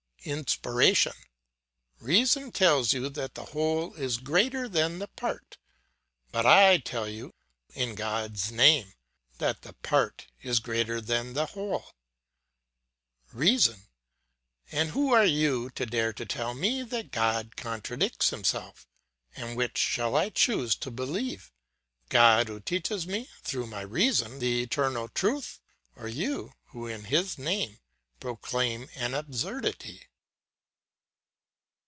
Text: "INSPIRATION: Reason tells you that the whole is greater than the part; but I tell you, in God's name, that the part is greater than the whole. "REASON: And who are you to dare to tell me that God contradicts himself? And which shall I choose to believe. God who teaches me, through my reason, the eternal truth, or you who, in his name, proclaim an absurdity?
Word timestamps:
"INSPIRATION: 0.23 1.13
Reason 1.99 2.51
tells 2.51 2.93
you 2.93 3.09
that 3.09 3.33
the 3.33 3.43
whole 3.45 3.95
is 3.95 4.19
greater 4.19 4.69
than 4.69 4.99
the 4.99 5.07
part; 5.07 5.57
but 6.31 6.45
I 6.45 6.77
tell 6.77 7.09
you, 7.09 7.33
in 7.73 7.95
God's 7.95 8.51
name, 8.51 8.93
that 9.39 9.63
the 9.63 9.73
part 9.73 10.27
is 10.43 10.59
greater 10.59 11.01
than 11.01 11.33
the 11.33 11.47
whole. 11.47 11.95
"REASON: 13.33 13.87
And 14.71 14.91
who 14.91 15.11
are 15.11 15.25
you 15.25 15.71
to 15.71 15.87
dare 15.87 16.13
to 16.13 16.25
tell 16.27 16.53
me 16.53 16.83
that 16.83 17.09
God 17.09 17.55
contradicts 17.55 18.29
himself? 18.29 18.87
And 19.35 19.57
which 19.57 19.79
shall 19.79 20.15
I 20.15 20.29
choose 20.29 20.75
to 20.75 20.91
believe. 20.91 21.51
God 22.09 22.47
who 22.47 22.59
teaches 22.59 23.07
me, 23.07 23.27
through 23.41 23.65
my 23.65 23.81
reason, 23.81 24.37
the 24.37 24.61
eternal 24.61 25.09
truth, 25.09 25.59
or 25.95 26.07
you 26.07 26.53
who, 26.65 26.85
in 26.85 27.05
his 27.05 27.39
name, 27.39 27.79
proclaim 28.19 28.87
an 28.95 29.15
absurdity? 29.15 30.03